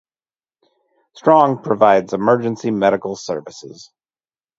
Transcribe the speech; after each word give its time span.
Strong 1.13 1.61
provides 1.61 2.11
emergency 2.13 2.71
medical 2.71 3.15
services. 3.15 3.91